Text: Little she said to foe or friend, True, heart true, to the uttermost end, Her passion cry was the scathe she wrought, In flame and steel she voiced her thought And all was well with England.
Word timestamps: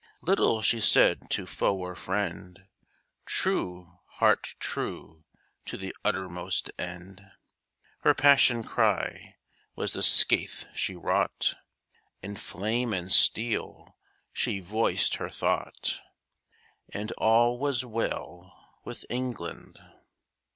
Little 0.23 0.63
she 0.63 0.79
said 0.79 1.29
to 1.29 1.45
foe 1.45 1.77
or 1.77 1.93
friend, 1.95 2.65
True, 3.27 3.99
heart 4.13 4.55
true, 4.59 5.25
to 5.67 5.77
the 5.77 5.95
uttermost 6.03 6.71
end, 6.79 7.21
Her 7.99 8.15
passion 8.15 8.63
cry 8.63 9.35
was 9.75 9.93
the 9.93 10.01
scathe 10.01 10.63
she 10.73 10.95
wrought, 10.95 11.53
In 12.23 12.35
flame 12.35 12.93
and 12.95 13.11
steel 13.11 13.95
she 14.33 14.59
voiced 14.59 15.17
her 15.17 15.29
thought 15.29 16.01
And 16.89 17.11
all 17.19 17.59
was 17.59 17.85
well 17.85 18.73
with 18.83 19.05
England. 19.07 19.77